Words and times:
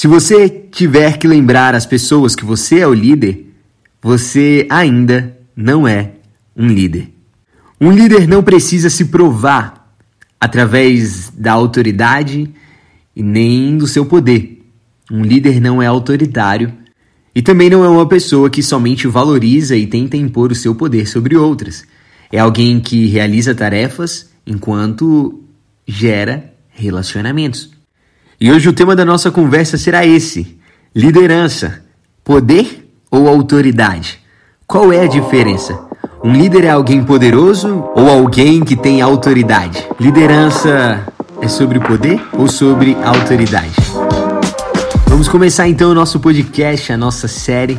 Se 0.00 0.08
você 0.08 0.48
tiver 0.48 1.18
que 1.18 1.28
lembrar 1.28 1.74
as 1.74 1.84
pessoas 1.84 2.34
que 2.34 2.42
você 2.42 2.78
é 2.78 2.86
o 2.86 2.94
líder, 2.94 3.52
você 4.00 4.66
ainda 4.70 5.36
não 5.54 5.86
é 5.86 6.12
um 6.56 6.68
líder. 6.68 7.12
Um 7.78 7.92
líder 7.92 8.26
não 8.26 8.42
precisa 8.42 8.88
se 8.88 9.04
provar 9.04 9.94
através 10.40 11.28
da 11.36 11.52
autoridade 11.52 12.50
e 13.14 13.22
nem 13.22 13.76
do 13.76 13.86
seu 13.86 14.06
poder. 14.06 14.62
Um 15.12 15.22
líder 15.22 15.60
não 15.60 15.82
é 15.82 15.86
autoritário 15.86 16.72
e 17.34 17.42
também 17.42 17.68
não 17.68 17.84
é 17.84 17.88
uma 17.90 18.08
pessoa 18.08 18.48
que 18.48 18.62
somente 18.62 19.06
valoriza 19.06 19.76
e 19.76 19.86
tenta 19.86 20.16
impor 20.16 20.50
o 20.50 20.54
seu 20.54 20.74
poder 20.74 21.06
sobre 21.06 21.36
outras. 21.36 21.84
É 22.32 22.38
alguém 22.38 22.80
que 22.80 23.04
realiza 23.08 23.54
tarefas 23.54 24.30
enquanto 24.46 25.44
gera 25.86 26.54
relacionamentos. 26.70 27.79
E 28.42 28.50
hoje 28.50 28.70
o 28.70 28.72
tema 28.72 28.96
da 28.96 29.04
nossa 29.04 29.30
conversa 29.30 29.76
será 29.76 30.06
esse: 30.06 30.56
liderança, 30.96 31.82
poder 32.24 32.90
ou 33.10 33.28
autoridade? 33.28 34.18
Qual 34.66 34.90
é 34.90 35.02
a 35.02 35.06
diferença? 35.06 35.78
Um 36.24 36.32
líder 36.32 36.64
é 36.64 36.70
alguém 36.70 37.04
poderoso 37.04 37.84
ou 37.94 38.08
alguém 38.08 38.64
que 38.64 38.74
tem 38.74 39.02
autoridade? 39.02 39.86
Liderança 40.00 41.06
é 41.42 41.48
sobre 41.48 41.78
poder 41.80 42.18
ou 42.32 42.48
sobre 42.48 42.96
autoridade? 43.04 43.74
Vamos 45.06 45.28
começar 45.28 45.68
então 45.68 45.90
o 45.90 45.94
nosso 45.94 46.18
podcast, 46.18 46.94
a 46.94 46.96
nossa 46.96 47.28
série, 47.28 47.78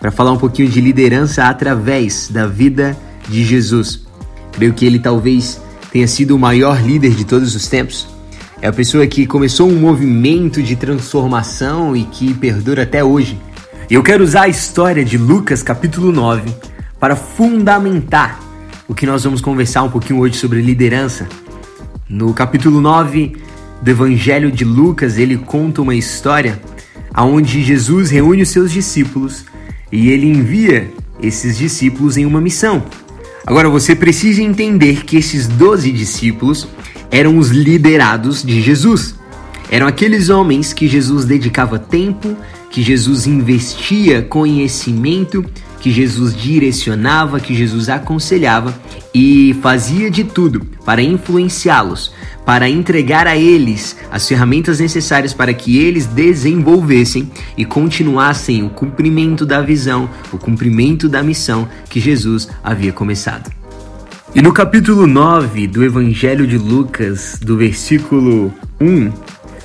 para 0.00 0.10
falar 0.10 0.32
um 0.32 0.38
pouquinho 0.38 0.70
de 0.70 0.80
liderança 0.80 1.44
através 1.44 2.30
da 2.30 2.46
vida 2.46 2.96
de 3.28 3.44
Jesus. 3.44 4.06
Creio 4.52 4.72
que 4.72 4.86
ele 4.86 5.00
talvez 5.00 5.60
tenha 5.92 6.08
sido 6.08 6.34
o 6.34 6.38
maior 6.38 6.80
líder 6.80 7.10
de 7.10 7.26
todos 7.26 7.54
os 7.54 7.68
tempos. 7.68 8.17
É 8.60 8.66
a 8.66 8.72
pessoa 8.72 9.06
que 9.06 9.24
começou 9.24 9.68
um 9.68 9.78
movimento 9.78 10.60
de 10.60 10.74
transformação 10.74 11.94
e 11.94 12.02
que 12.02 12.34
perdura 12.34 12.82
até 12.82 13.04
hoje. 13.04 13.38
E 13.88 13.94
eu 13.94 14.02
quero 14.02 14.24
usar 14.24 14.42
a 14.42 14.48
história 14.48 15.04
de 15.04 15.16
Lucas 15.16 15.62
capítulo 15.62 16.10
9 16.10 16.52
para 16.98 17.14
fundamentar 17.14 18.40
o 18.88 18.94
que 18.94 19.06
nós 19.06 19.22
vamos 19.22 19.40
conversar 19.40 19.84
um 19.84 19.90
pouquinho 19.90 20.18
hoje 20.18 20.36
sobre 20.36 20.60
liderança. 20.60 21.28
No 22.08 22.34
capítulo 22.34 22.80
9 22.80 23.36
do 23.80 23.90
Evangelho 23.92 24.50
de 24.50 24.64
Lucas, 24.64 25.18
ele 25.18 25.36
conta 25.36 25.80
uma 25.80 25.94
história 25.94 26.60
onde 27.16 27.62
Jesus 27.62 28.10
reúne 28.10 28.42
os 28.42 28.48
seus 28.48 28.72
discípulos 28.72 29.44
e 29.92 30.10
ele 30.10 30.26
envia 30.26 30.90
esses 31.22 31.56
discípulos 31.56 32.16
em 32.16 32.26
uma 32.26 32.40
missão. 32.40 32.82
Agora 33.46 33.68
você 33.68 33.94
precisa 33.94 34.42
entender 34.42 35.04
que 35.04 35.16
esses 35.16 35.46
12 35.46 35.92
discípulos 35.92 36.66
eram 37.10 37.38
os 37.38 37.50
liderados 37.50 38.42
de 38.42 38.60
Jesus. 38.60 39.14
Eram 39.70 39.86
aqueles 39.86 40.30
homens 40.30 40.72
que 40.72 40.88
Jesus 40.88 41.24
dedicava 41.24 41.78
tempo, 41.78 42.36
que 42.70 42.82
Jesus 42.82 43.26
investia 43.26 44.22
conhecimento, 44.22 45.44
que 45.80 45.90
Jesus 45.90 46.34
direcionava, 46.34 47.38
que 47.38 47.54
Jesus 47.54 47.88
aconselhava 47.88 48.74
e 49.14 49.56
fazia 49.62 50.10
de 50.10 50.24
tudo 50.24 50.64
para 50.84 51.02
influenciá-los, 51.02 52.12
para 52.44 52.68
entregar 52.68 53.26
a 53.26 53.36
eles 53.36 53.96
as 54.10 54.26
ferramentas 54.26 54.80
necessárias 54.80 55.32
para 55.32 55.52
que 55.52 55.78
eles 55.78 56.06
desenvolvessem 56.06 57.30
e 57.56 57.64
continuassem 57.64 58.62
o 58.64 58.70
cumprimento 58.70 59.46
da 59.46 59.60
visão, 59.60 60.08
o 60.32 60.38
cumprimento 60.38 61.08
da 61.08 61.22
missão 61.22 61.68
que 61.88 62.00
Jesus 62.00 62.48
havia 62.62 62.92
começado. 62.92 63.57
E 64.34 64.42
no 64.42 64.52
capítulo 64.52 65.06
9 65.06 65.66
do 65.66 65.82
Evangelho 65.82 66.46
de 66.46 66.58
Lucas, 66.58 67.38
do 67.40 67.56
versículo 67.56 68.52
1 68.78 69.10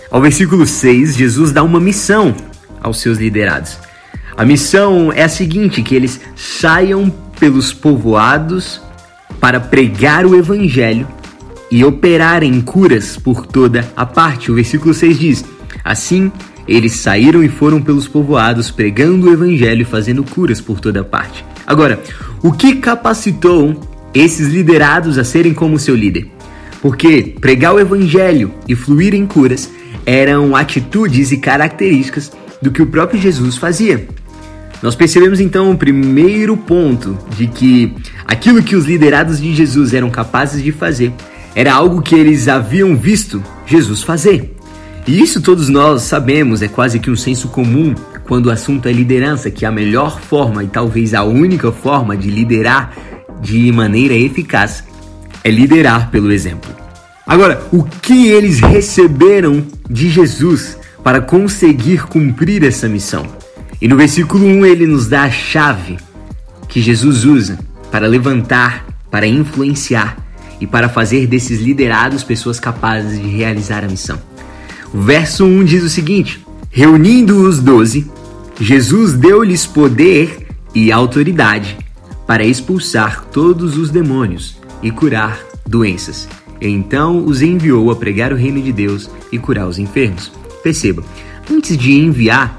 ao 0.09 0.21
versículo 0.21 0.65
6, 0.65 1.17
Jesus 1.17 1.51
dá 1.51 1.61
uma 1.61 1.81
missão 1.81 2.33
aos 2.81 3.01
seus 3.01 3.17
liderados. 3.17 3.77
A 4.37 4.45
missão 4.45 5.11
é 5.11 5.23
a 5.23 5.29
seguinte: 5.29 5.83
que 5.83 5.93
eles 5.93 6.21
saiam 6.35 7.09
pelos 7.37 7.73
povoados 7.73 8.81
para 9.39 9.59
pregar 9.59 10.25
o 10.25 10.33
evangelho 10.33 11.07
e 11.69 11.83
operarem 11.83 12.61
curas 12.61 13.17
por 13.17 13.45
toda 13.45 13.91
a 13.97 14.05
parte. 14.05 14.49
O 14.49 14.55
versículo 14.55 14.93
6 14.93 15.19
diz: 15.19 15.45
Assim, 15.83 16.31
eles 16.65 16.93
saíram 16.93 17.43
e 17.43 17.49
foram 17.49 17.81
pelos 17.81 18.07
povoados 18.07 18.71
pregando 18.71 19.27
o 19.27 19.33
evangelho 19.33 19.81
e 19.81 19.85
fazendo 19.85 20.23
curas 20.23 20.61
por 20.61 20.79
toda 20.79 21.01
a 21.01 21.03
parte. 21.03 21.43
Agora, 21.67 22.01
o 22.41 22.53
que 22.53 22.75
capacitou 22.75 23.92
esses 24.13 24.47
liderados 24.47 25.17
a 25.17 25.23
serem 25.23 25.53
como 25.53 25.79
seu 25.79 25.95
líder? 25.95 26.27
Porque 26.81 27.35
pregar 27.39 27.73
o 27.73 27.79
evangelho 27.79 28.53
e 28.67 28.75
fluir 28.75 29.13
em 29.13 29.25
curas 29.25 29.69
eram 30.05 30.55
atitudes 30.55 31.31
e 31.31 31.37
características 31.37 32.31
do 32.61 32.71
que 32.71 32.81
o 32.81 32.87
próprio 32.87 33.19
Jesus 33.19 33.57
fazia. 33.57 34.07
Nós 34.81 34.95
percebemos 34.95 35.39
então 35.39 35.71
o 35.71 35.77
primeiro 35.77 36.57
ponto 36.57 37.17
de 37.37 37.47
que 37.47 37.93
aquilo 38.25 38.61
que 38.61 38.75
os 38.75 38.85
liderados 38.85 39.39
de 39.39 39.55
Jesus 39.55 39.93
eram 39.93 40.09
capazes 40.09 40.61
de 40.61 40.73
fazer 40.73 41.13
era 41.55 41.73
algo 41.73 42.01
que 42.01 42.15
eles 42.15 42.47
haviam 42.47 42.95
visto 42.95 43.41
Jesus 43.65 44.03
fazer. 44.03 44.53
E 45.07 45.21
isso 45.21 45.41
todos 45.41 45.69
nós 45.69 46.01
sabemos, 46.03 46.61
é 46.61 46.67
quase 46.67 46.99
que 46.99 47.11
um 47.11 47.15
senso 47.15 47.47
comum 47.47 47.93
quando 48.25 48.47
o 48.47 48.51
assunto 48.51 48.87
é 48.87 48.91
liderança, 48.91 49.51
que 49.51 49.65
a 49.65 49.71
melhor 49.71 50.19
forma 50.19 50.63
e 50.63 50.67
talvez 50.67 51.13
a 51.13 51.23
única 51.23 51.71
forma 51.71 52.15
de 52.15 52.29
liderar 52.29 52.93
de 53.43 53.69
maneira 53.73 54.13
eficaz 54.13 54.85
é 55.43 55.51
liderar 55.51 56.09
pelo 56.09 56.31
exemplo. 56.31 56.73
Agora, 57.27 57.61
o 57.71 57.83
que 57.83 58.27
eles 58.27 58.59
receberam 58.59 59.65
de 59.89 60.09
Jesus 60.09 60.77
para 61.03 61.19
conseguir 61.19 62.03
cumprir 62.03 62.63
essa 62.63 62.87
missão? 62.87 63.25
E 63.81 63.87
no 63.87 63.97
versículo 63.97 64.45
1 64.45 64.65
ele 64.65 64.87
nos 64.87 65.07
dá 65.07 65.23
a 65.23 65.31
chave 65.31 65.97
que 66.69 66.81
Jesus 66.81 67.25
usa 67.25 67.59
para 67.91 68.07
levantar, 68.07 68.85
para 69.11 69.27
influenciar 69.27 70.17
e 70.61 70.65
para 70.65 70.87
fazer 70.87 71.27
desses 71.27 71.59
liderados 71.59 72.23
pessoas 72.23 72.59
capazes 72.59 73.21
de 73.21 73.27
realizar 73.27 73.83
a 73.83 73.89
missão. 73.89 74.19
O 74.93 75.01
verso 75.01 75.43
1 75.45 75.65
diz 75.65 75.83
o 75.83 75.89
seguinte: 75.89 76.45
Reunindo 76.69 77.41
os 77.41 77.59
doze, 77.59 78.09
Jesus 78.59 79.13
deu-lhes 79.13 79.65
poder 79.65 80.47
e 80.73 80.91
autoridade 80.91 81.77
para 82.25 82.43
expulsar 82.43 83.25
todos 83.25 83.77
os 83.77 83.89
demônios 83.89 84.57
e 84.81 84.91
curar 84.91 85.39
doenças. 85.65 86.27
Então 86.61 87.25
os 87.25 87.41
enviou 87.41 87.91
a 87.91 87.95
pregar 87.95 88.31
o 88.31 88.37
reino 88.37 88.61
de 88.61 88.71
Deus 88.71 89.09
e 89.31 89.37
curar 89.37 89.67
os 89.67 89.77
enfermos. 89.77 90.31
Perceba, 90.63 91.03
antes 91.51 91.77
de 91.77 91.93
enviar, 91.93 92.57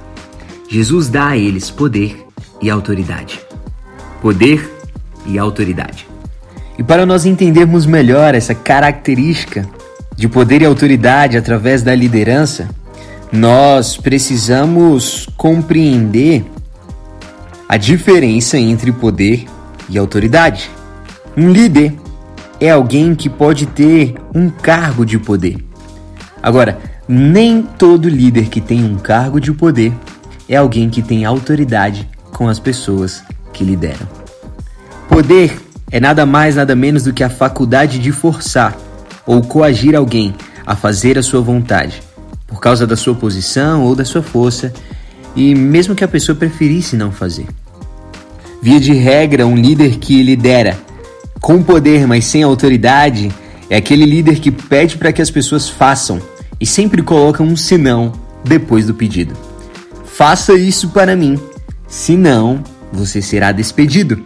Jesus 0.69 1.09
dá 1.09 1.29
a 1.29 1.37
eles 1.37 1.71
poder 1.71 2.27
e 2.61 2.69
autoridade. 2.69 3.41
Poder 4.21 4.71
e 5.27 5.39
autoridade. 5.39 6.07
E 6.79 6.83
para 6.83 7.07
nós 7.07 7.25
entendermos 7.25 7.87
melhor 7.87 8.35
essa 8.35 8.55
característica 8.55 9.67
de 10.17 10.29
poder 10.29 10.63
e 10.63 10.67
autoridade 10.67 11.37
através 11.37 11.83
da 11.83 11.95
liderança, 11.95 12.69
nós 13.33 13.97
precisamos 13.97 15.29
compreender 15.37 16.45
a 17.69 17.77
diferença 17.77 18.59
entre 18.59 18.93
poder 18.93 19.47
e 19.89 19.99
autoridade. 19.99 20.71
Um 21.37 21.51
líder 21.51 21.95
é 22.61 22.71
alguém 22.71 23.15
que 23.15 23.29
pode 23.29 23.67
ter 23.67 24.15
um 24.35 24.49
cargo 24.49 25.05
de 25.05 25.19
poder. 25.19 25.59
Agora, 26.43 26.79
nem 27.09 27.63
todo 27.63 28.09
líder 28.09 28.49
que 28.49 28.61
tem 28.61 28.85
um 28.85 28.97
cargo 28.97 29.41
de 29.41 29.53
poder 29.53 29.93
é 30.49 30.57
alguém 30.57 30.89
que 30.89 31.03
tem 31.03 31.25
autoridade 31.25 32.09
com 32.33 32.49
as 32.49 32.59
pessoas 32.59 33.23
que 33.53 33.65
lideram. 33.65 34.07
Poder 35.09 35.61
é 35.91 36.01
nada 36.01 36.27
mais, 36.27 36.57
nada 36.57 36.75
menos 36.75 37.05
do 37.05 37.13
que 37.13 37.23
a 37.23 37.31
faculdade 37.31 37.99
de 37.99 38.11
forçar 38.11 38.77
ou 39.27 39.43
coagir 39.43 39.95
alguém 39.95 40.35
a 40.67 40.75
fazer 40.75 41.19
a 41.19 41.23
sua 41.23 41.41
vontade, 41.41 42.03
por 42.47 42.61
causa 42.61 42.87
da 42.87 42.97
sua 42.97 43.15
posição 43.15 43.83
ou 43.83 43.95
da 43.95 44.05
sua 44.05 44.23
força, 44.23 44.73
e 45.37 45.55
mesmo 45.55 45.95
que 45.95 46.05
a 46.05 46.09
pessoa 46.09 46.37
preferisse 46.37 46.97
não 46.97 47.11
fazer. 47.11 47.47
Via 48.65 48.81
de 48.81 48.95
regra, 48.95 49.47
um 49.47 49.55
líder 49.55 49.99
que 49.99 50.23
lidera 50.23 50.79
com 51.39 51.63
poder, 51.63 52.07
mas 52.07 52.25
sem 52.25 52.43
autoridade, 52.43 53.31
é 53.69 53.77
aquele 53.77 54.07
líder 54.07 54.41
que 54.41 54.51
pede 54.51 54.97
para 54.97 55.13
que 55.13 55.21
as 55.21 55.31
pessoas 55.31 55.69
façam 55.69 56.19
e 56.59 56.65
sempre 56.65 57.03
coloca 57.03 57.43
um 57.43 57.59
senão 57.59 58.11
depois 58.43 58.87
do 58.87 58.95
pedido. 58.95 59.37
Faça 60.07 60.55
isso 60.55 60.89
para 60.89 61.15
mim, 61.15 61.39
senão 61.87 62.65
você 62.91 63.21
será 63.21 63.53
despedido. 63.53 64.25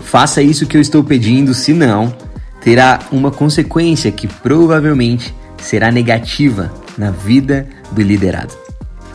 Faça 0.00 0.42
isso 0.42 0.66
que 0.66 0.76
eu 0.76 0.82
estou 0.82 1.02
pedindo, 1.02 1.54
senão 1.54 2.14
terá 2.60 2.98
uma 3.10 3.30
consequência 3.30 4.12
que 4.12 4.26
provavelmente 4.26 5.34
será 5.62 5.90
negativa 5.90 6.70
na 6.98 7.10
vida 7.10 7.66
do 7.90 8.02
liderado. 8.02 8.52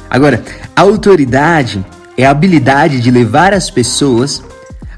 Agora, 0.09 0.43
autoridade 0.75 1.85
é 2.17 2.25
a 2.25 2.31
habilidade 2.31 2.99
de 2.99 3.11
levar 3.11 3.53
as 3.53 3.69
pessoas 3.69 4.41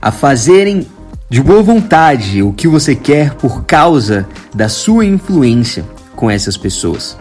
a 0.06 0.12
fazerem 0.12 0.86
de 1.28 1.42
boa 1.42 1.64
vontade 1.64 2.44
o 2.44 2.54
que 2.54 2.68
você 2.68 2.94
quer 2.94 3.34
por 3.34 3.66
causa 3.66 4.30
da 4.54 4.70
sua 4.70 5.04
influência 5.04 5.84
com 6.16 6.30
essas 6.30 6.56
pessoas. 6.56 7.18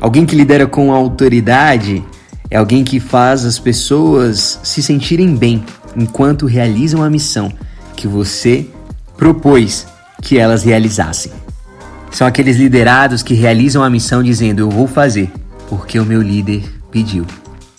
Alguém 0.00 0.24
que 0.24 0.36
lidera 0.36 0.64
com 0.64 0.92
autoridade 0.92 2.04
É 2.48 2.56
alguém 2.56 2.84
que 2.84 3.00
faz 3.00 3.44
as 3.44 3.58
pessoas 3.58 4.60
se 4.62 4.80
sentirem 4.82 5.34
bem 5.34 5.64
enquanto 5.96 6.46
realizam 6.46 7.02
a 7.02 7.10
missão 7.10 7.52
que 7.96 8.06
você 8.06 8.66
propôs 9.16 9.86
que 10.22 10.38
elas 10.38 10.62
realizassem. 10.62 11.32
São 12.12 12.24
aqueles 12.24 12.56
liderados 12.56 13.22
que 13.22 13.34
realizam 13.34 13.82
a 13.82 13.90
missão 13.90 14.22
dizendo: 14.22 14.60
Eu 14.60 14.70
vou 14.70 14.86
fazer 14.86 15.30
porque 15.68 15.98
o 15.98 16.06
meu 16.06 16.22
líder 16.22 16.62
pediu 16.90 17.26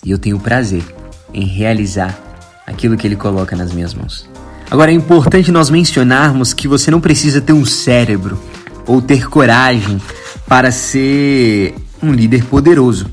e 0.04 0.10
eu 0.10 0.18
tenho 0.18 0.38
prazer 0.38 0.84
em 1.32 1.46
realizar 1.46 2.16
aquilo 2.64 2.96
que 2.96 3.08
ele 3.08 3.16
coloca 3.16 3.56
nas 3.56 3.72
minhas 3.72 3.92
mãos. 3.92 4.29
Agora 4.70 4.92
é 4.92 4.94
importante 4.94 5.50
nós 5.50 5.68
mencionarmos 5.68 6.54
que 6.54 6.68
você 6.68 6.92
não 6.92 7.00
precisa 7.00 7.40
ter 7.40 7.52
um 7.52 7.64
cérebro 7.64 8.38
ou 8.86 9.02
ter 9.02 9.28
coragem 9.28 10.00
para 10.46 10.70
ser 10.70 11.74
um 12.00 12.12
líder 12.12 12.44
poderoso. 12.44 13.06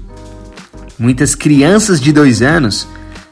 Muitas 0.99 1.33
crianças 1.33 1.99
de 1.99 2.11
dois 2.11 2.43
anos 2.43 2.87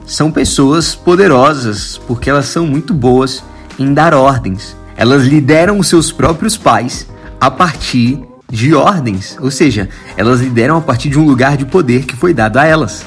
são 0.08 0.32
pessoas 0.32 0.96
poderosas 0.96 2.02
porque 2.08 2.28
elas 2.28 2.48
são 2.48 2.66
muito 2.66 2.96
boas 2.96 3.44
em 3.78 3.94
dar 3.94 4.16
ordens. 4.16 4.76
Elas 4.98 5.24
lideram 5.24 5.78
os 5.78 5.88
seus 5.88 6.12
próprios 6.12 6.58
pais 6.58 7.08
a 7.40 7.52
partir 7.52 8.24
de 8.50 8.74
ordens, 8.74 9.38
ou 9.40 9.52
seja, 9.52 9.88
elas 10.18 10.40
lideram 10.40 10.78
a 10.78 10.82
partir 10.82 11.10
de 11.10 11.20
um 11.20 11.26
lugar 11.26 11.58
de 11.58 11.66
poder 11.66 12.06
que 12.06 12.16
foi 12.16 12.34
dado 12.34 12.58
a 12.58 12.66
elas. 12.66 13.06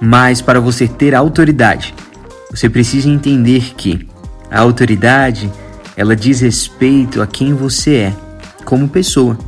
Mas 0.00 0.40
para 0.40 0.60
você 0.60 0.88
ter 0.88 1.14
autoridade, 1.14 1.94
você 2.50 2.68
precisa 2.68 3.08
entender 3.08 3.74
que 3.76 4.06
a 4.50 4.60
autoridade, 4.60 5.50
ela 5.96 6.14
diz 6.14 6.40
respeito 6.40 7.20
a 7.22 7.26
quem 7.26 7.54
você 7.54 7.94
é 7.94 8.14
como 8.64 8.88
pessoa, 8.88 9.38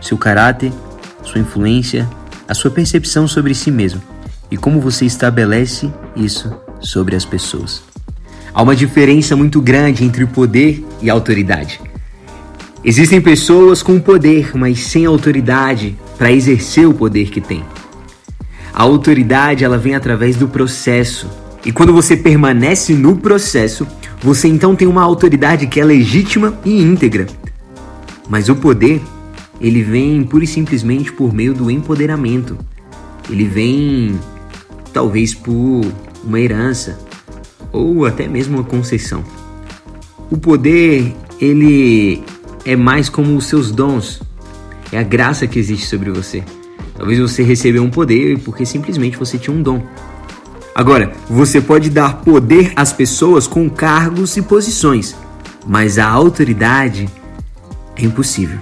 seu 0.00 0.18
caráter, 0.18 0.72
sua 1.22 1.40
influência, 1.40 2.08
a 2.48 2.54
sua 2.54 2.70
percepção 2.70 3.26
sobre 3.26 3.54
si 3.54 3.70
mesmo 3.70 4.02
e 4.50 4.56
como 4.56 4.80
você 4.80 5.04
estabelece 5.04 5.92
isso 6.14 6.54
sobre 6.80 7.16
as 7.16 7.24
pessoas. 7.24 7.82
Há 8.52 8.62
uma 8.62 8.76
diferença 8.76 9.36
muito 9.36 9.60
grande 9.60 10.04
entre 10.04 10.24
poder 10.26 10.84
e 11.02 11.10
autoridade. 11.10 11.80
Existem 12.82 13.20
pessoas 13.20 13.82
com 13.82 13.98
poder, 13.98 14.56
mas 14.56 14.78
sem 14.78 15.04
autoridade 15.04 15.96
para 16.16 16.32
exercer 16.32 16.86
o 16.88 16.94
poder 16.94 17.30
que 17.30 17.40
têm. 17.40 17.64
A 18.72 18.82
autoridade 18.82 19.64
ela 19.64 19.76
vem 19.76 19.94
através 19.94 20.36
do 20.36 20.48
processo. 20.48 21.28
E 21.64 21.72
quando 21.72 21.92
você 21.92 22.16
permanece 22.16 22.94
no 22.94 23.16
processo, 23.16 23.86
você 24.20 24.48
então 24.48 24.74
tem 24.76 24.86
uma 24.86 25.02
autoridade 25.02 25.66
que 25.66 25.80
é 25.80 25.84
legítima 25.84 26.58
e 26.64 26.80
íntegra. 26.80 27.26
Mas 28.28 28.48
o 28.48 28.56
poder, 28.56 29.00
ele 29.60 29.82
vem 29.82 30.22
pura 30.24 30.44
e 30.44 30.46
simplesmente 30.46 31.12
por 31.12 31.32
meio 31.32 31.54
do 31.54 31.70
empoderamento. 31.70 32.56
Ele 33.30 33.44
vem 33.44 34.18
talvez 34.92 35.34
por 35.34 35.84
uma 36.24 36.40
herança 36.40 36.98
ou 37.72 38.06
até 38.06 38.26
mesmo 38.26 38.56
uma 38.58 38.64
concessão. 38.64 39.24
O 40.30 40.36
poder, 40.36 41.14
ele 41.40 42.22
é 42.64 42.74
mais 42.74 43.08
como 43.08 43.36
os 43.36 43.46
seus 43.46 43.70
dons. 43.70 44.20
É 44.90 44.98
a 44.98 45.02
graça 45.02 45.46
que 45.46 45.58
existe 45.58 45.86
sobre 45.86 46.10
você. 46.10 46.42
Talvez 46.94 47.18
você 47.20 47.42
recebeu 47.42 47.82
um 47.82 47.90
poder 47.90 48.38
porque 48.38 48.64
simplesmente 48.64 49.16
você 49.16 49.38
tinha 49.38 49.54
um 49.54 49.62
dom. 49.62 49.82
Agora, 50.76 51.10
você 51.26 51.58
pode 51.58 51.88
dar 51.88 52.16
poder 52.16 52.74
às 52.76 52.92
pessoas 52.92 53.46
com 53.46 53.66
cargos 53.66 54.36
e 54.36 54.42
posições, 54.42 55.16
mas 55.66 55.98
a 55.98 56.06
autoridade 56.06 57.08
é 57.96 58.04
impossível. 58.04 58.58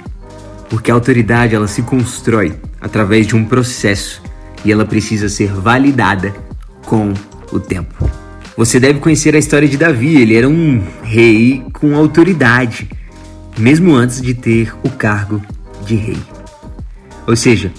Porque 0.71 0.93
a 0.93 0.95
autoridade 0.95 1.57
ela 1.57 1.67
se 1.67 1.83
constrói 1.83 2.55
através 2.81 3.27
de 3.27 3.35
um 3.35 3.45
processo 3.45 4.23
e 4.65 4.71
ela 4.71 4.85
precisa 4.85 5.29
ser 5.29 5.53
validada 5.53 6.33
com 6.87 7.13
o 7.51 7.59
tempo. 7.59 8.09
Você 8.57 8.79
deve 8.79 9.01
conhecer 9.01 9.35
a 9.35 9.39
história 9.41 9.67
de 9.67 9.77
Davi, 9.77 10.15
ele 10.15 10.37
era 10.37 10.49
um 10.49 10.85
rei 11.03 11.65
com 11.73 11.97
autoridade, 11.97 12.89
mesmo 13.59 13.93
antes 13.93 14.23
de 14.23 14.35
ter 14.35 14.73
o 14.85 14.89
cargo 14.89 15.43
de 15.85 15.97
rei. 15.97 16.19
Ou 17.27 17.35
seja, 17.35 17.73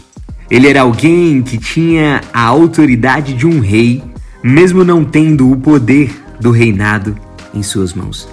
ele 0.51 0.67
era 0.67 0.81
alguém 0.81 1.41
que 1.41 1.57
tinha 1.57 2.19
a 2.33 2.43
autoridade 2.43 3.33
de 3.33 3.47
um 3.47 3.61
rei, 3.61 4.03
mesmo 4.47 4.83
não 4.83 5.03
tendo 5.03 5.49
o 5.49 5.57
poder 5.57 6.15
do 6.39 6.51
reinado 6.51 7.17
em 7.51 7.63
suas 7.63 7.95
mãos. 7.95 8.29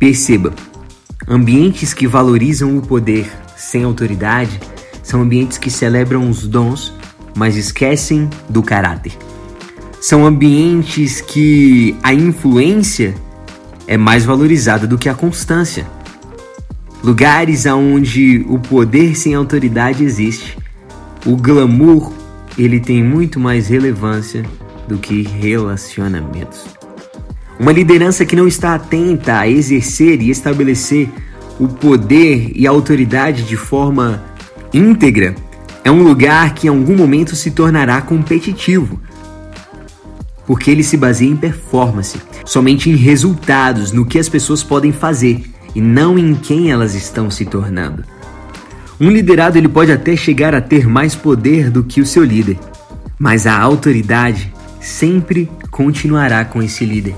Perceba, 0.00 0.52
ambientes 1.28 1.94
que 1.94 2.08
valorizam 2.08 2.76
o 2.76 2.82
poder 2.82 3.30
sem 3.56 3.84
autoridade 3.84 4.60
são 5.04 5.22
ambientes 5.22 5.58
que 5.58 5.70
celebram 5.70 6.28
os 6.28 6.48
dons, 6.48 6.92
mas 7.36 7.54
esquecem 7.54 8.28
do 8.48 8.64
caráter. 8.64 9.12
São 10.00 10.26
ambientes 10.26 11.20
que 11.20 11.96
a 12.02 12.12
influência 12.12 13.14
é 13.86 13.96
mais 13.96 14.24
valorizada 14.24 14.88
do 14.88 14.98
que 14.98 15.08
a 15.08 15.14
constância. 15.14 15.86
Lugares 17.04 17.64
onde 17.66 18.44
o 18.48 18.58
poder 18.58 19.16
sem 19.16 19.36
autoridade 19.36 20.02
existe 20.02 20.58
o 21.24 21.36
glamour 21.36 22.12
ele 22.58 22.80
tem 22.80 23.04
muito 23.04 23.38
mais 23.38 23.68
relevância 23.68 24.44
do 24.88 24.98
que 24.98 25.22
relacionamentos. 25.22 26.64
Uma 27.58 27.72
liderança 27.72 28.24
que 28.24 28.36
não 28.36 28.46
está 28.46 28.74
atenta 28.74 29.38
a 29.38 29.48
exercer 29.48 30.20
e 30.20 30.30
estabelecer 30.30 31.08
o 31.58 31.66
poder 31.68 32.52
e 32.54 32.66
a 32.66 32.70
autoridade 32.70 33.44
de 33.44 33.56
forma 33.56 34.22
íntegra 34.72 35.34
é 35.82 35.90
um 35.90 36.02
lugar 36.02 36.52
que 36.54 36.66
em 36.66 36.70
algum 36.70 36.96
momento 36.96 37.34
se 37.34 37.50
tornará 37.50 38.02
competitivo, 38.02 39.00
porque 40.46 40.70
ele 40.70 40.82
se 40.82 40.96
baseia 40.96 41.30
em 41.30 41.36
performance, 41.36 42.20
somente 42.44 42.90
em 42.90 42.96
resultados, 42.96 43.90
no 43.92 44.04
que 44.04 44.18
as 44.18 44.28
pessoas 44.28 44.62
podem 44.62 44.92
fazer 44.92 45.44
e 45.74 45.80
não 45.80 46.18
em 46.18 46.34
quem 46.34 46.70
elas 46.70 46.94
estão 46.94 47.30
se 47.30 47.44
tornando. 47.44 48.04
Um 49.00 49.10
liderado 49.10 49.56
ele 49.56 49.68
pode 49.68 49.92
até 49.92 50.16
chegar 50.16 50.54
a 50.54 50.60
ter 50.60 50.86
mais 50.88 51.14
poder 51.14 51.70
do 51.70 51.84
que 51.84 52.00
o 52.00 52.06
seu 52.06 52.24
líder, 52.24 52.58
mas 53.18 53.46
a 53.46 53.58
autoridade 53.58 54.52
sempre 54.86 55.50
continuará 55.70 56.44
com 56.44 56.62
esse 56.62 56.84
líder, 56.84 57.14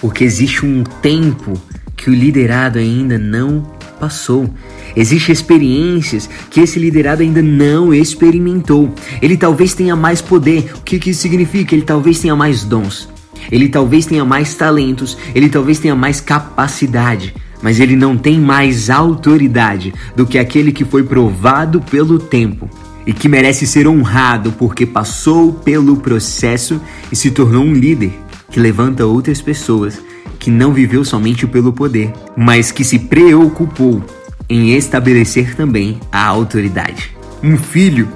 porque 0.00 0.24
existe 0.24 0.66
um 0.66 0.82
tempo 0.82 1.52
que 1.96 2.10
o 2.10 2.14
liderado 2.14 2.78
ainda 2.78 3.16
não 3.16 3.62
passou. 4.00 4.52
Existem 4.96 5.32
experiências 5.32 6.28
que 6.50 6.60
esse 6.60 6.78
liderado 6.78 7.22
ainda 7.22 7.40
não 7.40 7.94
experimentou. 7.94 8.92
Ele 9.22 9.36
talvez 9.36 9.72
tenha 9.72 9.94
mais 9.94 10.20
poder. 10.20 10.72
O 10.74 10.82
que, 10.82 10.98
que 10.98 11.10
isso 11.10 11.22
significa? 11.22 11.74
Ele 11.74 11.84
talvez 11.84 12.18
tenha 12.18 12.34
mais 12.34 12.64
dons. 12.64 13.08
Ele 13.50 13.68
talvez 13.68 14.04
tenha 14.04 14.24
mais 14.24 14.54
talentos. 14.54 15.16
Ele 15.32 15.48
talvez 15.48 15.78
tenha 15.78 15.94
mais 15.94 16.20
capacidade 16.20 17.34
mas 17.64 17.78
ele 17.78 17.94
não 17.94 18.18
tem 18.18 18.40
mais 18.40 18.90
autoridade 18.90 19.94
do 20.16 20.26
que 20.26 20.36
aquele 20.36 20.72
que 20.72 20.84
foi 20.84 21.04
provado 21.04 21.80
pelo 21.80 22.18
tempo 22.18 22.68
e 23.06 23.12
que 23.12 23.28
merece 23.28 23.66
ser 23.66 23.86
honrado 23.86 24.52
porque 24.52 24.86
passou 24.86 25.52
pelo 25.52 25.96
processo 25.96 26.80
e 27.10 27.16
se 27.16 27.30
tornou 27.30 27.64
um 27.64 27.72
líder 27.72 28.12
que 28.50 28.60
levanta 28.60 29.06
outras 29.06 29.40
pessoas, 29.40 30.00
que 30.38 30.50
não 30.50 30.72
viveu 30.72 31.04
somente 31.04 31.46
pelo 31.46 31.72
poder, 31.72 32.12
mas 32.36 32.70
que 32.70 32.84
se 32.84 32.98
preocupou 32.98 34.04
em 34.48 34.74
estabelecer 34.74 35.54
também 35.54 35.98
a 36.10 36.24
autoridade. 36.24 37.16
Um 37.42 37.56
filho 37.56 38.08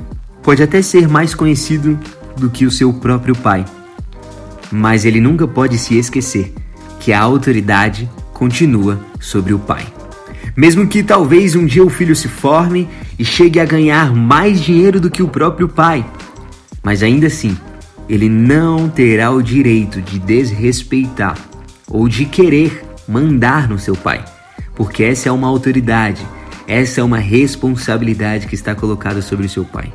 pode 0.43 0.63
até 0.63 0.83
ser 0.83 1.09
mais 1.09 1.35
conhecido 1.35 1.99
do 2.37 2.51
que 2.51 2.67
o 2.67 2.71
seu 2.71 2.93
próprio 2.93 3.35
pai, 3.35 3.65
mas 4.71 5.05
ele 5.05 5.21
nunca 5.21 5.49
pode 5.49 5.79
se 5.79 5.97
esquecer 5.97 6.53
que 7.01 7.13
a 7.13 7.21
autoridade 7.21 8.09
continua 8.33 9.01
sobre 9.19 9.55
o 9.55 9.59
pai. 9.59 9.87
Mesmo 10.57 10.87
que 10.87 11.03
talvez 11.03 11.55
um 11.55 11.65
dia 11.65 11.85
o 11.85 11.91
filho 11.91 12.15
se 12.15 12.29
forme 12.29 12.89
e 13.19 13.25
chegue 13.25 13.61
a 13.61 13.65
ganhar 13.65 14.15
mais 14.15 14.61
dinheiro 14.61 15.01
do 15.01 15.11
que 15.11 15.23
o 15.23 15.29
próprio 15.29 15.69
pai, 15.69 16.05
mas 16.83 17.03
ainda 17.03 17.27
assim, 17.27 17.57
ele 18.09 18.29
não 18.29 18.89
terá 18.89 19.31
o 19.31 19.43
direito 19.43 20.01
de 20.01 20.19
desrespeitar 20.19 21.39
ou 21.89 22.09
de 22.09 22.25
querer 22.25 22.85
mandar 23.09 23.69
no 23.69 23.79
seu 23.79 23.97
pai, 23.97 24.25
porque 24.75 25.03
essa 25.03 25.29
é 25.29 25.33
uma 25.33 25.49
autoridade, 25.49 26.25
essa 26.67 27.01
é 27.01 27.05
uma 27.05 27.19
responsabilidade 27.19 28.47
que 28.47 28.55
está 28.55 28.75
colocada 28.75 29.23
sobre 29.23 29.47
o 29.47 29.51
seu 29.51 29.65
pai. 29.65 29.93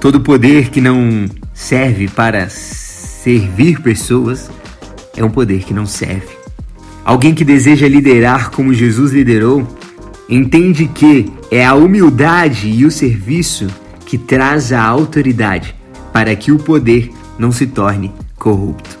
Todo 0.00 0.20
poder 0.20 0.70
que 0.70 0.80
não 0.80 1.26
serve 1.54 2.08
para 2.08 2.48
servir 2.48 3.80
pessoas 3.80 4.50
é 5.16 5.24
um 5.24 5.30
poder 5.30 5.64
que 5.64 5.72
não 5.72 5.86
serve 5.86 6.36
Alguém 7.06 7.32
que 7.32 7.44
deseja 7.44 7.86
liderar 7.86 8.50
como 8.50 8.74
Jesus 8.74 9.12
liderou, 9.12 9.64
entende 10.28 10.86
que 10.86 11.32
é 11.50 11.64
a 11.64 11.74
humildade 11.74 12.68
e 12.68 12.84
o 12.84 12.90
serviço 12.90 13.66
que 14.04 14.18
traz 14.18 14.72
a 14.72 14.82
autoridade 14.82 15.74
para 16.12 16.34
que 16.34 16.50
o 16.50 16.58
poder 16.58 17.10
não 17.38 17.52
se 17.52 17.66
torne 17.66 18.12
corrupto. 18.36 18.98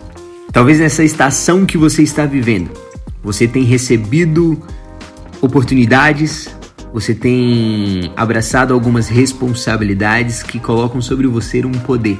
Talvez 0.52 0.78
nessa 0.78 1.04
estação 1.04 1.66
que 1.66 1.76
você 1.76 2.02
está 2.02 2.24
vivendo, 2.24 2.70
você 3.22 3.46
tem 3.46 3.64
recebido 3.64 4.60
oportunidades, 5.40 6.48
você 6.92 7.14
tem 7.14 8.10
abraçado 8.16 8.72
algumas 8.72 9.08
responsabilidades 9.08 10.42
que 10.42 10.58
colocam 10.58 11.02
sobre 11.02 11.26
você 11.26 11.64
um 11.64 11.72
poder. 11.72 12.18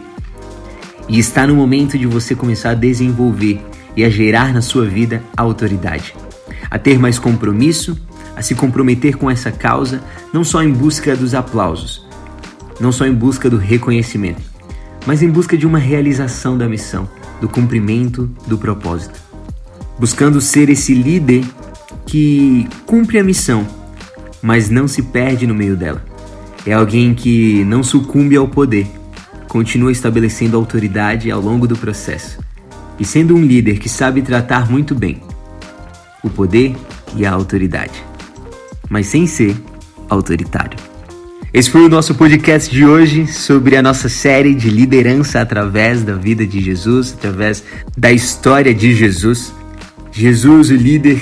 E 1.08 1.18
está 1.18 1.46
no 1.46 1.54
momento 1.54 1.96
de 1.96 2.06
você 2.06 2.34
começar 2.34 2.70
a 2.70 2.74
desenvolver 2.74 3.60
e 3.96 4.04
a 4.04 4.10
gerar 4.10 4.52
na 4.52 4.60
sua 4.60 4.84
vida 4.84 5.22
autoridade, 5.36 6.14
a 6.70 6.78
ter 6.78 6.98
mais 6.98 7.18
compromisso, 7.18 7.96
a 8.36 8.42
se 8.42 8.54
comprometer 8.54 9.16
com 9.16 9.30
essa 9.30 9.50
causa, 9.50 10.02
não 10.32 10.44
só 10.44 10.62
em 10.62 10.70
busca 10.70 11.16
dos 11.16 11.34
aplausos, 11.34 12.06
não 12.78 12.92
só 12.92 13.06
em 13.06 13.14
busca 13.14 13.48
do 13.48 13.56
reconhecimento, 13.56 14.42
mas 15.06 15.22
em 15.22 15.30
busca 15.30 15.56
de 15.56 15.66
uma 15.66 15.78
realização 15.78 16.56
da 16.56 16.68
missão, 16.68 17.08
do 17.40 17.48
cumprimento 17.48 18.30
do 18.46 18.58
propósito. 18.58 19.18
Buscando 19.98 20.40
ser 20.40 20.68
esse 20.68 20.92
líder 20.94 21.44
que 22.04 22.68
cumpre 22.84 23.18
a 23.18 23.24
missão, 23.24 23.66
mas 24.42 24.68
não 24.68 24.86
se 24.86 25.02
perde 25.02 25.46
no 25.46 25.54
meio 25.54 25.76
dela. 25.76 26.04
É 26.66 26.72
alguém 26.72 27.14
que 27.14 27.64
não 27.64 27.82
sucumbe 27.82 28.36
ao 28.36 28.46
poder, 28.46 28.86
continua 29.48 29.90
estabelecendo 29.90 30.56
autoridade 30.56 31.30
ao 31.30 31.40
longo 31.40 31.66
do 31.66 31.76
processo 31.76 32.38
e 32.98 33.04
sendo 33.04 33.34
um 33.34 33.44
líder 33.44 33.78
que 33.78 33.88
sabe 33.88 34.22
tratar 34.22 34.70
muito 34.70 34.94
bem 34.94 35.22
o 36.22 36.30
poder 36.30 36.74
e 37.14 37.24
a 37.24 37.32
autoridade, 37.32 38.04
mas 38.88 39.06
sem 39.06 39.26
ser 39.26 39.56
autoritário. 40.08 40.78
Esse 41.52 41.70
foi 41.70 41.86
o 41.86 41.88
nosso 41.88 42.14
podcast 42.14 42.70
de 42.70 42.84
hoje 42.84 43.26
sobre 43.26 43.76
a 43.76 43.82
nossa 43.82 44.08
série 44.08 44.54
de 44.54 44.68
liderança 44.68 45.40
através 45.40 46.02
da 46.02 46.14
vida 46.14 46.46
de 46.46 46.60
Jesus, 46.62 47.14
através 47.16 47.64
da 47.96 48.12
história 48.12 48.74
de 48.74 48.94
Jesus. 48.94 49.54
Jesus, 50.12 50.70
o 50.70 50.74
líder 50.74 51.20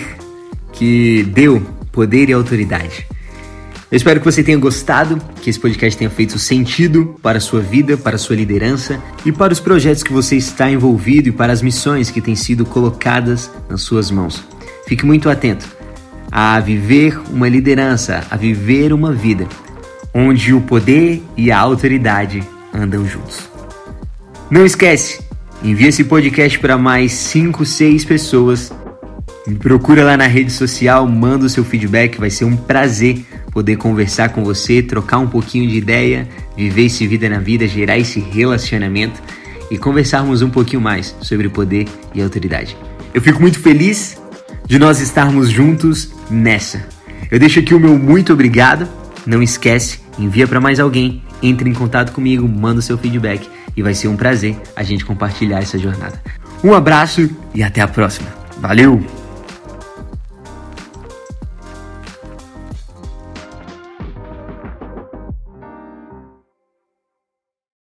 que 0.72 1.22
deu 1.32 1.62
poder 1.92 2.28
e 2.28 2.32
autoridade. 2.32 3.06
Eu 3.90 3.96
espero 3.96 4.18
que 4.18 4.26
você 4.26 4.42
tenha 4.42 4.58
gostado, 4.58 5.22
que 5.40 5.48
esse 5.48 5.60
podcast 5.60 5.96
tenha 5.96 6.10
feito 6.10 6.36
sentido 6.36 7.14
para 7.22 7.38
a 7.38 7.40
sua 7.40 7.60
vida, 7.60 7.96
para 7.96 8.16
a 8.16 8.18
sua 8.18 8.34
liderança 8.34 9.00
e 9.24 9.30
para 9.30 9.52
os 9.52 9.60
projetos 9.60 10.02
que 10.02 10.12
você 10.12 10.36
está 10.36 10.68
envolvido 10.68 11.28
e 11.28 11.32
para 11.32 11.52
as 11.52 11.62
missões 11.62 12.10
que 12.10 12.20
têm 12.20 12.34
sido 12.34 12.64
colocadas 12.64 13.50
nas 13.68 13.82
suas 13.82 14.10
mãos. 14.10 14.42
Fique 14.88 15.06
muito 15.06 15.30
atento 15.30 15.73
a 16.36 16.58
viver 16.58 17.16
uma 17.30 17.48
liderança, 17.48 18.26
a 18.28 18.36
viver 18.36 18.92
uma 18.92 19.12
vida 19.12 19.46
onde 20.12 20.52
o 20.52 20.60
poder 20.60 21.22
e 21.36 21.52
a 21.52 21.58
autoridade 21.60 22.42
andam 22.74 23.06
juntos. 23.06 23.48
Não 24.50 24.66
esquece, 24.66 25.20
envie 25.62 25.86
esse 25.86 26.02
podcast 26.02 26.58
para 26.58 26.76
mais 26.76 27.12
5, 27.12 27.64
6 27.64 28.04
pessoas. 28.04 28.72
Me 29.46 29.54
procura 29.54 30.02
lá 30.02 30.16
na 30.16 30.26
rede 30.26 30.50
social, 30.50 31.06
manda 31.06 31.46
o 31.46 31.48
seu 31.48 31.64
feedback, 31.64 32.18
vai 32.18 32.30
ser 32.30 32.46
um 32.46 32.56
prazer 32.56 33.24
poder 33.52 33.76
conversar 33.76 34.30
com 34.30 34.42
você, 34.42 34.82
trocar 34.82 35.18
um 35.18 35.28
pouquinho 35.28 35.70
de 35.70 35.76
ideia, 35.76 36.28
viver 36.56 36.86
esse 36.86 37.06
vida 37.06 37.28
na 37.28 37.38
vida, 37.38 37.68
gerar 37.68 37.96
esse 37.96 38.18
relacionamento 38.18 39.22
e 39.70 39.78
conversarmos 39.78 40.42
um 40.42 40.50
pouquinho 40.50 40.82
mais 40.82 41.14
sobre 41.20 41.48
poder 41.48 41.86
e 42.12 42.20
autoridade. 42.20 42.76
Eu 43.12 43.22
fico 43.22 43.40
muito 43.40 43.60
feliz 43.60 44.20
de 44.66 44.78
nós 44.78 45.00
estarmos 45.00 45.50
juntos 45.50 46.12
nessa. 46.30 46.86
Eu 47.30 47.38
deixo 47.38 47.60
aqui 47.60 47.74
o 47.74 47.80
meu 47.80 47.98
muito 47.98 48.32
obrigado. 48.32 48.88
Não 49.26 49.42
esquece, 49.42 50.00
envia 50.18 50.46
para 50.46 50.60
mais 50.60 50.78
alguém, 50.78 51.22
entre 51.42 51.68
em 51.68 51.74
contato 51.74 52.12
comigo, 52.12 52.48
manda 52.48 52.80
o 52.80 52.82
seu 52.82 52.98
feedback 52.98 53.48
e 53.76 53.82
vai 53.82 53.94
ser 53.94 54.08
um 54.08 54.16
prazer 54.16 54.56
a 54.76 54.82
gente 54.82 55.04
compartilhar 55.04 55.60
essa 55.60 55.78
jornada. 55.78 56.22
Um 56.62 56.74
abraço 56.74 57.28
e 57.54 57.62
até 57.62 57.80
a 57.80 57.88
próxima. 57.88 58.28
Valeu! 58.58 59.23